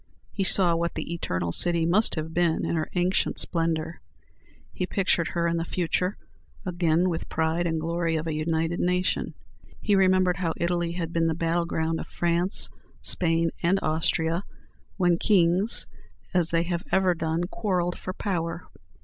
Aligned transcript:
He 0.31 0.43
saw 0.43 0.73
what 0.75 0.95
the 0.95 1.13
Eternal 1.13 1.51
City 1.51 1.85
must 1.85 2.15
have 2.15 2.33
been 2.33 2.65
in 2.65 2.75
her 2.75 2.89
ancient 2.95 3.37
splendor; 3.37 4.01
he 4.73 4.87
pictured 4.87 5.27
her 5.27 5.47
in 5.47 5.57
the 5.57 5.63
future, 5.63 6.17
again 6.65 7.03
the 7.03 7.25
pride 7.29 7.67
and 7.67 7.79
glory 7.79 8.15
of 8.15 8.25
a 8.25 8.33
united 8.33 8.79
nation. 8.79 9.35
He 9.79 9.93
remembered 9.93 10.37
how 10.37 10.55
Italy 10.57 10.93
had 10.93 11.13
been 11.13 11.27
the 11.27 11.35
battle 11.35 11.65
ground 11.67 11.99
of 11.99 12.07
France, 12.07 12.67
Spain, 13.03 13.51
and 13.61 13.77
Austria, 13.83 14.43
when 14.97 15.19
kings, 15.19 15.85
as 16.33 16.49
they 16.49 16.63
have 16.63 16.83
ever 16.91 17.13
done, 17.13 17.43
quarrelled 17.43 17.99
for 17.99 18.11
power. 18.11 18.65